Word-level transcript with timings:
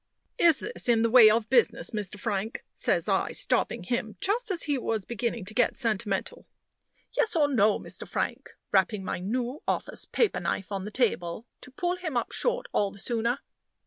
"Is 0.39 0.61
this 0.61 0.89
in 0.89 1.03
the 1.03 1.11
way 1.11 1.29
of 1.29 1.47
business, 1.51 1.91
Mr. 1.91 2.19
Frank?" 2.19 2.65
says 2.73 3.07
I, 3.07 3.33
stopping 3.33 3.83
him 3.83 4.17
just 4.19 4.49
as 4.49 4.63
he 4.63 4.75
was 4.79 5.05
beginning 5.05 5.45
to 5.45 5.53
get 5.53 5.75
sentimental. 5.75 6.47
"Yes 7.15 7.35
or 7.35 7.47
no, 7.47 7.77
Mr. 7.79 8.07
Frank?" 8.07 8.49
rapping 8.71 9.03
my 9.03 9.19
new 9.19 9.61
office 9.67 10.05
paper 10.05 10.39
knife 10.39 10.71
on 10.71 10.85
the 10.85 10.89
table, 10.89 11.45
to 11.61 11.69
pull 11.69 11.97
him 11.97 12.17
up 12.17 12.31
short 12.31 12.65
all 12.71 12.89
the 12.89 12.97
sooner. 12.97 13.41